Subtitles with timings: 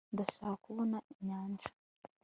[0.13, 1.67] ndashaka kubona inyanja